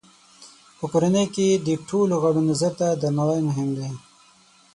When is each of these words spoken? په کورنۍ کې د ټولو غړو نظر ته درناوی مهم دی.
په 0.77 0.85
کورنۍ 0.91 1.25
کې 1.35 1.47
د 1.67 1.67
ټولو 1.89 2.13
غړو 2.23 2.41
نظر 2.49 2.71
ته 2.79 2.87
درناوی 3.01 3.39
مهم 3.49 3.69
دی. 3.77 3.91